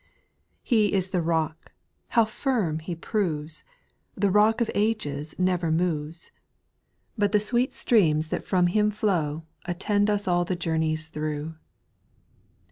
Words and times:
4. 0.01 0.07
He 0.63 0.93
is 0.93 1.11
the 1.11 1.21
Rock— 1.21 1.73
how 2.17 2.25
firm 2.25 2.79
He 2.79 2.95
proves! 2.95 3.63
The 4.15 4.31
Rock 4.31 4.59
of 4.59 4.71
ages 4.73 5.35
never 5.37 5.69
moves; 5.71 6.31
But 7.19 7.33
the 7.33 7.39
sweet 7.39 7.71
streams 7.71 8.29
that 8.29 8.43
from 8.43 8.65
Him 8.65 8.91
flow^ 8.91 9.43
Attend 9.65 10.09
us 10.09 10.27
all 10.27 10.43
the 10.43 10.55
journey 10.55 10.95
through. 10.95 11.53